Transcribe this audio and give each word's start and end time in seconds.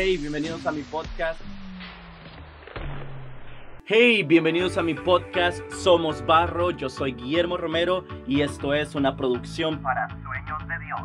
Hey, 0.00 0.16
bienvenidos 0.16 0.64
a 0.64 0.70
mi 0.70 0.82
podcast. 0.82 1.40
Hey, 3.84 4.22
bienvenidos 4.22 4.78
a 4.78 4.82
mi 4.84 4.94
podcast 4.94 5.60
Somos 5.72 6.24
Barro. 6.24 6.70
Yo 6.70 6.88
soy 6.88 7.14
Guillermo 7.14 7.56
Romero 7.56 8.06
y 8.24 8.42
esto 8.42 8.74
es 8.74 8.94
una 8.94 9.16
producción 9.16 9.82
para 9.82 10.06
Sueños 10.22 10.68
de 10.68 10.78
Dios. 10.86 11.00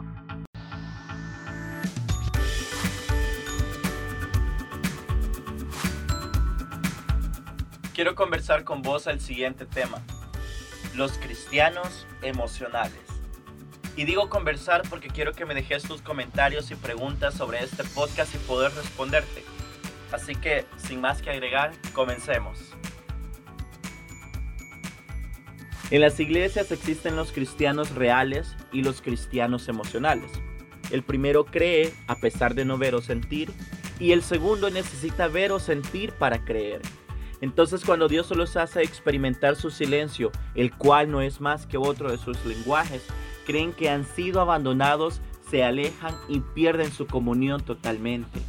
Quiero 7.96 8.14
conversar 8.14 8.64
con 8.64 8.84
vos 8.84 9.08
el 9.08 9.20
siguiente 9.20 9.66
tema. 9.66 9.98
Los 10.96 11.14
cristianos 11.18 12.06
emocionales. 12.22 13.13
Y 13.96 14.06
digo 14.06 14.30
conversar 14.30 14.82
porque 14.90 15.10
quiero 15.10 15.34
que 15.34 15.46
me 15.46 15.54
dejes 15.54 15.84
tus 15.84 16.02
comentarios 16.02 16.72
y 16.72 16.76
preguntas 16.76 17.36
sobre 17.36 17.64
este 17.64 17.84
podcast 17.84 18.34
y 18.34 18.40
poder 18.40 18.74
responderte. 18.74 19.44
Así 20.12 20.36
que, 20.36 20.66
sin 20.78 21.02
más 21.02 21.22
que 21.22 21.30
agregar, 21.30 21.72
comencemos. 21.94 22.74
En 25.92 26.02
las 26.02 26.20
iglesias 26.20 26.72
existen 26.72 27.16
los 27.16 27.32
cristianos 27.32 27.92
reales 27.92 28.56
y 28.72 28.82
los 28.82 29.02
cristianos 29.02 29.68
emocionales. 29.68 30.32
El 30.90 31.04
primero 31.04 31.46
cree 31.46 31.94
a 32.08 32.16
pesar 32.16 32.56
de 32.56 32.66
no 32.66 32.80
ver 32.80 32.96
o 32.96 33.02
sentir 33.02 33.52
y 34.00 34.12
el 34.12 34.24
segundo 34.24 34.72
necesita 34.72 35.28
ver 35.28 35.52
o 35.52 35.60
sentir 35.60 36.14
para 36.14 36.44
creer. 36.44 36.82
Entonces 37.42 37.84
cuando 37.86 38.08
Dios 38.08 38.32
los 38.32 38.56
hace 38.58 38.82
experimentar 38.82 39.56
su 39.56 39.70
silencio, 39.70 40.32
el 40.56 40.76
cual 40.76 41.12
no 41.12 41.22
es 41.22 41.42
más 41.42 41.68
que 41.68 41.78
otro 41.78 42.10
de 42.10 42.18
sus 42.18 42.44
lenguajes, 42.46 43.04
creen 43.46 43.74
que 43.74 43.90
han 43.90 44.06
sido 44.06 44.42
abandonados, 44.42 45.22
se 45.50 45.64
alejan 45.64 46.16
y 46.28 46.40
pierden 46.40 46.92
su 46.92 47.08
comunión 47.08 47.62
totalmente. 47.62 48.40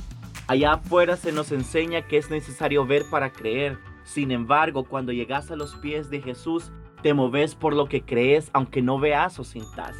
Allá 0.47 0.75
afuera 0.75 1.17
se 1.17 1.33
nos 1.33 1.53
enseña 1.53 2.03
que 2.03 2.19
es 2.19 2.31
necesario 2.31 2.87
ver 2.87 3.05
para 3.11 3.31
creer. 3.31 3.79
Sin 4.05 4.31
embargo, 4.31 4.85
cuando 4.85 5.13
llegas 5.13 5.51
a 5.51 5.57
los 5.57 5.75
pies 5.77 6.11
de 6.11 6.21
Jesús, 6.21 6.71
te 7.03 7.15
moves 7.15 7.55
por 7.55 7.75
lo 7.75 7.87
que 7.87 8.03
crees 8.03 8.51
aunque 8.53 8.83
no 8.83 8.99
veas 8.99 9.39
o 9.39 9.45
sintas. 9.45 9.97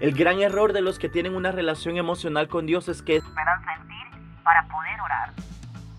El 0.00 0.12
gran 0.12 0.40
error 0.40 0.74
de 0.74 0.82
los 0.82 0.98
que 0.98 1.08
tienen 1.08 1.34
una 1.34 1.52
relación 1.52 1.96
emocional 1.96 2.48
con 2.48 2.66
Dios 2.66 2.88
es 2.88 3.00
que 3.00 3.16
esperan 3.16 3.64
sentir 3.64 4.42
para 4.44 4.68
poder 4.68 5.00
orar. 5.00 5.32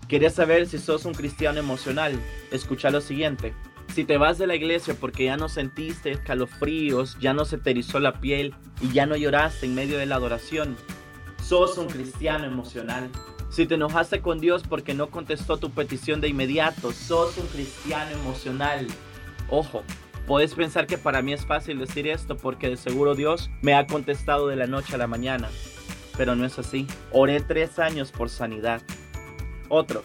¿Quieres 0.06 0.34
saber 0.34 0.66
si 0.66 0.78
sos 0.78 1.04
un 1.04 1.14
cristiano 1.14 1.58
emocional? 1.58 2.18
Escucha 2.52 2.90
lo 2.90 3.00
siguiente. 3.00 3.54
Si 3.98 4.04
te 4.04 4.16
vas 4.16 4.38
de 4.38 4.46
la 4.46 4.54
iglesia 4.54 4.94
porque 4.94 5.24
ya 5.24 5.36
no 5.36 5.48
sentiste 5.48 6.12
escalofríos, 6.12 7.18
ya 7.18 7.32
no 7.32 7.44
se 7.44 7.58
te 7.58 7.70
erizó 7.70 7.98
la 7.98 8.20
piel 8.20 8.54
y 8.80 8.92
ya 8.92 9.06
no 9.06 9.16
lloraste 9.16 9.66
en 9.66 9.74
medio 9.74 9.98
de 9.98 10.06
la 10.06 10.14
adoración, 10.14 10.76
sos 11.42 11.76
un 11.78 11.88
cristiano 11.88 12.44
emocional. 12.44 13.10
Si 13.50 13.66
te 13.66 13.74
enojaste 13.74 14.20
con 14.20 14.38
Dios 14.38 14.62
porque 14.62 14.94
no 14.94 15.10
contestó 15.10 15.56
tu 15.56 15.70
petición 15.70 16.20
de 16.20 16.28
inmediato, 16.28 16.92
sos 16.92 17.36
un 17.38 17.48
cristiano 17.48 18.12
emocional. 18.12 18.86
Ojo, 19.50 19.82
puedes 20.28 20.54
pensar 20.54 20.86
que 20.86 20.96
para 20.96 21.20
mí 21.20 21.32
es 21.32 21.44
fácil 21.44 21.80
decir 21.80 22.06
esto 22.06 22.36
porque 22.36 22.68
de 22.68 22.76
seguro 22.76 23.16
Dios 23.16 23.50
me 23.62 23.74
ha 23.74 23.88
contestado 23.88 24.46
de 24.46 24.54
la 24.54 24.68
noche 24.68 24.94
a 24.94 24.98
la 24.98 25.08
mañana. 25.08 25.48
Pero 26.16 26.36
no 26.36 26.44
es 26.44 26.56
así. 26.56 26.86
Oré 27.10 27.40
tres 27.40 27.80
años 27.80 28.12
por 28.12 28.30
sanidad. 28.30 28.80
Otro, 29.68 30.04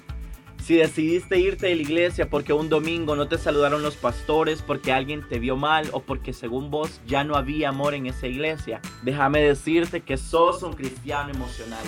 si 0.63 0.75
decidiste 0.77 1.39
irte 1.39 1.67
de 1.67 1.75
la 1.75 1.81
iglesia 1.81 2.29
porque 2.29 2.53
un 2.53 2.69
domingo 2.69 3.17
no 3.17 3.27
te 3.27 3.37
saludaron 3.37 3.83
los 3.83 3.97
pastores, 3.97 4.61
porque 4.61 4.93
alguien 4.93 5.21
te 5.27 5.37
vio 5.37 5.57
mal 5.57 5.89
o 5.91 5.99
porque 5.99 6.31
según 6.31 6.71
vos 6.71 7.01
ya 7.05 7.25
no 7.25 7.35
había 7.35 7.69
amor 7.69 7.93
en 7.93 8.05
esa 8.05 8.27
iglesia, 8.27 8.79
déjame 9.01 9.41
decirte 9.41 10.01
que 10.01 10.15
sos 10.15 10.63
un 10.63 10.71
cristiano 10.71 11.31
emocional. 11.31 11.83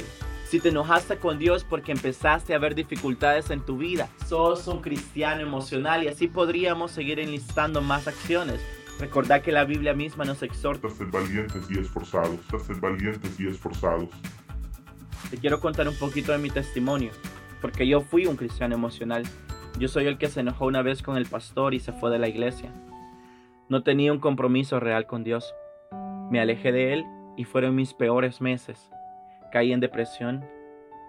Si 0.50 0.59
te 0.59 0.70
enojaste 0.70 1.18
con 1.18 1.40
Dios 1.40 1.64
porque 1.64 1.94
empezaste 1.94 2.53
a 2.53 2.59
ver 2.59 2.76
dificultades 2.76 3.50
en 3.50 3.62
tu 3.62 3.78
vida, 3.78 4.09
sos 4.28 4.68
un 4.68 4.81
cristiano 4.81 5.42
emocional 5.42 6.03
y 6.03 6.09
así 6.09 6.28
podríamos 6.28 6.92
seguir 6.92 7.22
enlistando 7.22 7.81
más 7.81 8.09
acciones. 8.09 8.59
Recordad 9.00 9.41
que 9.41 9.53
la 9.53 9.64
Biblia 9.64 9.94
misma 9.94 10.25
nos 10.25 10.44
exhorta 10.44 10.90
a 10.90 10.91
ser 10.91 11.08
valientes 11.08 11.64
y 11.69 11.80
esforzados, 11.80 12.40
a 12.53 12.59
ser 12.59 12.75
valientes 12.75 13.40
y 13.40 13.47
esforzados. 13.47 14.09
Te 15.30 15.38
quiero 15.38 15.62
contar 15.62 15.88
un 15.88 15.96
poquito 15.96 16.34
de 16.34 16.40
mi 16.40 16.50
testimonio 16.50 17.12
porque 17.66 17.88
yo 17.88 18.02
fui 18.02 18.28
un 18.28 18.36
cristiano 18.36 18.76
emocional. 18.76 19.24
Yo 19.80 19.88
soy 19.88 20.06
el 20.06 20.20
que 20.20 20.28
se 20.28 20.42
enojó 20.42 20.68
una 20.68 20.84
vez 20.84 21.02
con 21.02 21.18
el 21.18 21.26
pastor 21.26 21.74
y 21.74 21.80
se 21.80 21.94
fue 21.94 22.12
de 22.12 22.20
la 22.20 22.28
iglesia. 22.28 22.72
No 23.70 23.81
tenía 23.81 24.14
un 24.14 24.20
compromiso 24.20 24.80
real 24.80 25.08
con 25.08 25.24
Dios. 25.24 25.52
Me 26.30 26.40
alejé 26.40 26.72
de 26.72 26.94
Él 26.94 27.06
y 27.36 27.44
fueron 27.44 27.74
mis 27.74 27.96
peores 27.96 28.40
meses. 28.40 28.92
Caí 29.52 29.74
en 29.74 29.80
depresión, 29.80 30.46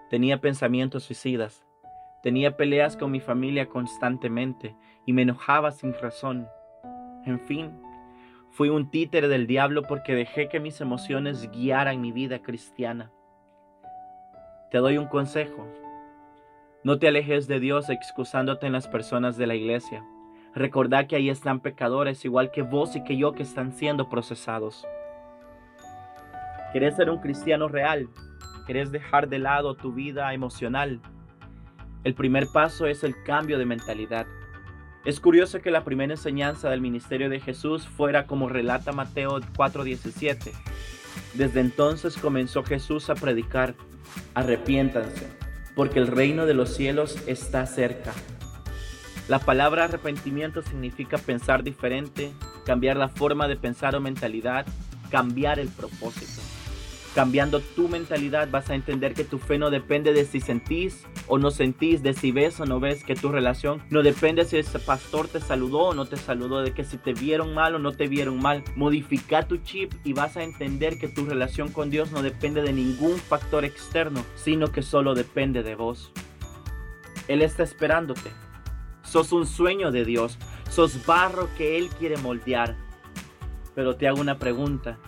tenía 0.09 0.41
pensamientos 0.41 1.03
suicidas, 1.03 1.63
tenía 2.23 2.57
peleas 2.57 2.97
con 2.97 3.11
mi 3.11 3.19
familia 3.19 3.67
constantemente 3.69 4.75
y 5.05 5.13
me 5.13 5.21
enojaba 5.21 5.69
sin 5.69 5.93
razón. 5.93 6.47
En 7.23 7.39
fin, 7.39 7.69
fui 8.49 8.69
un 8.69 8.89
títere 8.89 9.27
del 9.27 9.45
diablo 9.45 9.83
porque 9.83 10.15
dejé 10.15 10.49
que 10.49 10.59
mis 10.59 10.81
emociones 10.81 11.51
guiaran 11.51 12.01
mi 12.01 12.11
vida 12.11 12.41
cristiana. 12.41 13.11
Te 14.71 14.79
doy 14.79 14.97
un 14.97 15.05
consejo. 15.05 15.67
No 16.83 16.99
te 16.99 17.07
alejes 17.07 17.47
de 17.47 17.59
Dios 17.59 17.89
excusándote 17.89 18.67
en 18.67 18.73
las 18.73 18.87
personas 18.87 19.35
de 19.35 19.47
la 19.47 19.55
iglesia. 19.55 20.05
Recordad 20.53 21.07
que 21.07 21.15
ahí 21.15 21.29
están 21.29 21.59
pecadores 21.59 22.23
igual 22.23 22.51
que 22.51 22.61
vos 22.61 22.95
y 22.95 23.03
que 23.03 23.17
yo 23.17 23.33
que 23.33 23.41
están 23.41 23.71
siendo 23.73 24.09
procesados. 24.09 24.85
¿Querés 26.71 26.95
ser 26.95 27.09
un 27.09 27.17
cristiano 27.17 27.67
real? 27.67 28.07
¿Querés 28.67 28.91
dejar 28.91 29.27
de 29.27 29.39
lado 29.39 29.75
tu 29.75 29.91
vida 29.91 30.33
emocional? 30.33 31.01
El 32.03 32.13
primer 32.13 32.47
paso 32.53 32.85
es 32.85 33.03
el 33.03 33.15
cambio 33.23 33.57
de 33.57 33.65
mentalidad. 33.65 34.27
Es 35.03 35.19
curioso 35.19 35.61
que 35.61 35.71
la 35.71 35.83
primera 35.83 36.13
enseñanza 36.13 36.69
del 36.69 36.81
ministerio 36.81 37.29
de 37.29 37.39
Jesús 37.39 37.87
fuera 37.87 38.27
como 38.27 38.49
relata 38.49 38.91
Mateo 38.91 39.39
4:17. 39.55 40.51
Desde 41.33 41.59
entonces 41.59 42.17
comenzó 42.17 42.63
Jesús 42.63 43.09
a 43.09 43.15
predicar, 43.15 43.73
arrepiéntanse 44.35 45.46
porque 45.77 45.99
el 45.99 46.07
reino 46.07 46.47
de 46.47 46.55
los 46.55 46.75
cielos 46.75 47.15
está 47.27 47.63
cerca. 47.67 48.11
La 49.27 49.37
palabra 49.37 49.83
arrepentimiento 49.83 50.63
significa 50.63 51.19
pensar 51.19 51.63
diferente, 51.63 52.31
cambiar 52.65 52.97
la 52.97 53.09
forma 53.09 53.47
de 53.47 53.57
pensar 53.57 53.95
o 53.95 54.01
mentalidad, 54.01 54.65
cambiar 55.11 55.59
el 55.59 55.69
propósito. 55.69 56.36
Cambiando 57.17 57.61
tu 57.61 57.87
mentalidad 57.87 58.47
vas 58.51 58.69
a 58.69 58.75
entender 58.75 59.15
que 59.15 59.23
tu 59.23 59.39
fe 59.39 59.57
no 59.57 59.71
depende 59.71 60.13
de 60.13 60.23
si 60.23 60.39
sentís 60.39 61.03
o 61.25 61.39
no 61.39 61.49
sentís, 61.49 62.03
de 62.03 62.13
si 62.13 62.31
ves 62.31 62.59
o 62.59 62.67
no 62.67 62.79
ves, 62.79 63.03
que 63.03 63.15
tu 63.15 63.31
relación 63.31 63.81
no 63.89 64.03
depende 64.03 64.45
si 64.45 64.57
ese 64.57 64.77
pastor 64.77 65.27
te 65.27 65.41
saludó 65.41 65.79
o 65.79 65.93
no 65.95 66.05
te 66.05 66.15
saludó, 66.15 66.61
de 66.61 66.73
que 66.73 66.83
si 66.83 66.99
te 66.99 67.13
vieron 67.13 67.55
mal 67.55 67.73
o 67.73 67.79
no 67.79 67.91
te 67.91 68.07
vieron 68.07 68.39
mal. 68.39 68.63
Modifica 68.75 69.47
tu 69.47 69.57
chip 69.57 69.93
y 70.03 70.13
vas 70.13 70.37
a 70.37 70.43
entender 70.43 70.99
que 70.99 71.07
tu 71.07 71.25
relación 71.25 71.71
con 71.71 71.89
Dios 71.89 72.11
no 72.11 72.21
depende 72.21 72.61
de 72.61 72.71
ningún 72.71 73.17
factor 73.17 73.65
externo, 73.65 74.23
sino 74.35 74.71
que 74.71 74.83
solo 74.83 75.15
depende 75.15 75.63
de 75.63 75.73
vos. 75.73 76.11
Él 77.27 77.41
está 77.41 77.63
esperándote. 77.63 78.31
Sos 79.01 79.31
un 79.31 79.47
sueño 79.47 79.89
de 79.89 80.05
Dios, 80.05 80.37
sos 80.69 81.03
barro 81.07 81.49
que 81.57 81.79
Él 81.79 81.89
quiere 81.97 82.17
moldear. 82.17 82.75
Pero 83.73 83.95
te 83.95 84.07
hago 84.07 84.21
una 84.21 84.37
pregunta. 84.37 84.99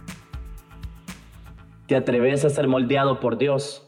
¿Te 1.89 1.95
atreves 1.95 2.45
a 2.45 2.51
ser 2.51 2.67
moldeado 2.67 3.19
por 3.19 3.39
Dios? 3.39 3.83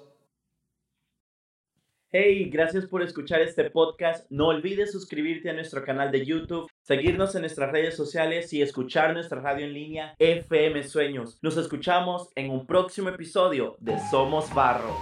Hey, 2.09 2.49
gracias 2.49 2.87
por 2.87 3.03
escuchar 3.03 3.41
este 3.41 3.69
podcast. 3.69 4.25
No 4.31 4.47
olvides 4.47 4.91
suscribirte 4.91 5.51
a 5.51 5.53
nuestro 5.53 5.85
canal 5.85 6.11
de 6.11 6.25
YouTube, 6.25 6.67
seguirnos 6.81 7.35
en 7.35 7.41
nuestras 7.41 7.71
redes 7.71 7.95
sociales 7.95 8.51
y 8.53 8.63
escuchar 8.63 9.13
nuestra 9.13 9.39
radio 9.39 9.67
en 9.67 9.73
línea 9.73 10.15
FM 10.17 10.81
Sueños. 10.81 11.37
Nos 11.43 11.57
escuchamos 11.57 12.31
en 12.33 12.49
un 12.49 12.65
próximo 12.65 13.09
episodio 13.09 13.75
de 13.79 13.99
Somos 14.09 14.51
Barro. 14.51 14.97